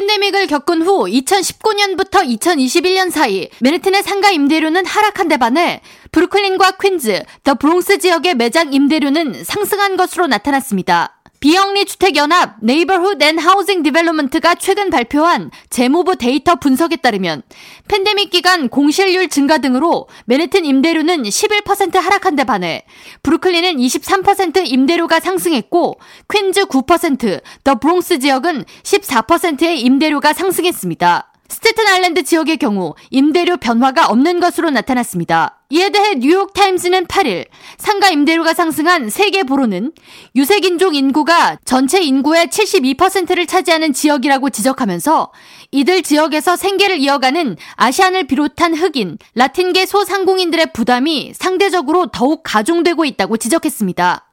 [0.00, 7.54] 팬데믹을 겪은 후 2019년부터 2021년 사이 맨해튼의 상가 임대료는 하락한 데 반해 브루클린과 퀸즈, 더
[7.54, 11.19] 브롱스 지역의 매장 임대료는 상승한 것으로 나타났습니다.
[11.40, 17.42] 비영리 주택연합 Neighborhood and Housing Development가 최근 발표한 재무부 데이터 분석에 따르면
[17.88, 22.84] 팬데믹 기간 공실률 증가 등으로 맨해튼 임대료는 11% 하락한 데 반해
[23.22, 25.98] 브루클린은 23% 임대료가 상승했고
[26.30, 31.29] 퀸즈 9%, 더 브롱스 지역은 14%의 임대료가 상승했습니다.
[31.50, 35.58] 스테튼 아일랜드 지역의 경우 임대료 변화가 없는 것으로 나타났습니다.
[35.70, 37.46] 이에 대해 뉴욕타임즈는 8일
[37.76, 39.92] 상가 임대료가 상승한 세 개 borough는
[40.36, 45.32] 유색인종 인구가 전체 인구의 72%를 차지하는 지역이라고 지적하면서
[45.72, 54.29] 이들 지역에서 생계를 이어가는 아시안을 비롯한 흑인, 라틴계 소상공인들의 부담이 상대적으로 더욱 가중되고 있다고 지적했습니다.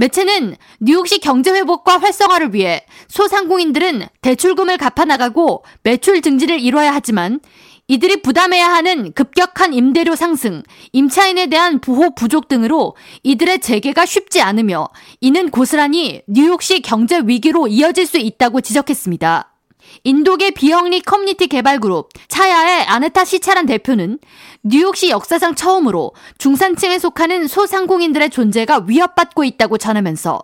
[0.00, 7.40] 매체는 뉴욕시 경제 회복과 활성화를 위해 소상공인들은 대출금을 갚아 나가고 매출 증진을 이뤄야 하지만
[7.86, 10.62] 이들이 부담해야 하는 급격한 임대료 상승,
[10.92, 14.88] 임차인에 대한 보호 부족 등으로 이들의 재개가 쉽지 않으며
[15.20, 19.49] 이는 고스란히 뉴욕시 경제 위기로 이어질 수 있다고 지적했습니다.
[20.04, 24.18] 인도계 비영리 커뮤니티 개발 그룹 차야의 아네타 시차란 대표는
[24.62, 30.40] 뉴욕시 역사상 처음으로 중산층에 속하는 소상공인들의 존재가 위협받고 있다고 전하면서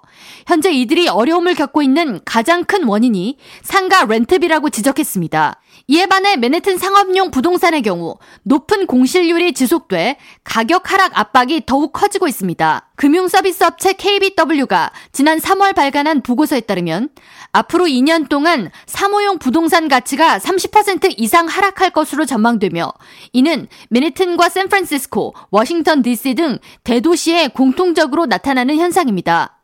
[0.47, 5.61] 현재 이들이 어려움을 겪고 있는 가장 큰 원인이 상가 렌트비라고 지적했습니다.
[5.89, 12.86] 이에 반해 맨해튼 상업용 부동산의 경우 높은 공실률이 지속돼 가격 하락 압박이 더욱 커지고 있습니다.
[12.97, 17.11] 금융서비스 업체 KBW가 지난 3월 발간한 보고서에 따르면
[17.53, 22.93] 앞으로 2년 동안 사모용 부동산 가치가 30% 이상 하락할 것으로 전망되며
[23.33, 29.56] 이는 맨해튼과 샌프란시스코, 워싱턴 DC 등 대도시에 공통적으로 나타나는 현상입니다.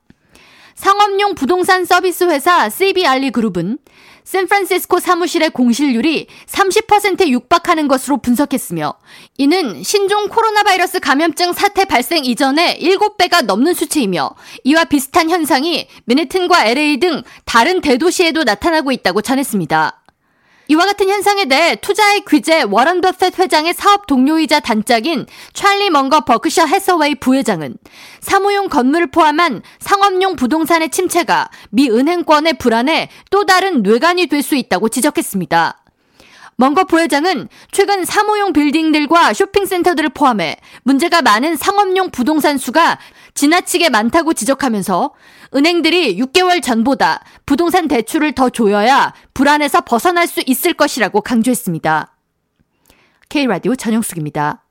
[0.82, 3.78] 상업용 부동산 서비스 회사 CBR리 그룹은
[4.24, 8.94] 샌프란시스코 사무실의 공실률이 30%에 육박하는 것으로 분석했으며
[9.38, 14.30] 이는 신종 코로나 바이러스 감염증 사태 발생 이전의 7배가 넘는 수치이며
[14.64, 20.01] 이와 비슷한 현상이 맨해튼과 LA 등 다른 대도시에도 나타나고 있다고 전했습니다.
[20.72, 26.64] 이와 같은 현상에 대해 투자의 귀재 워런 버핏 회장의 사업 동료이자 단짝인 찰리 먼거 버크셔
[26.64, 27.76] 해서웨이 부회장은
[28.20, 34.88] 사무용 건물을 포함한 상업용 부동산의 침체가 미 은행권의 불안에 또 다른 뇌관이 될 수 있다고
[34.88, 35.81] 지적했습니다.
[36.62, 43.00] 먼거 부회장은 최근 사무용 빌딩들과 쇼핑센터들을 포함해 문제가 많은 상업용 부동산 수가
[43.34, 45.12] 지나치게 많다고 지적하면서
[45.56, 52.14] 은행들이 6개월 전보다 부동산 대출을 더 조여야 불안에서 벗어날 수 있을 것이라고 강조했습니다.
[53.28, 54.61] K라디오 전영숙입니다.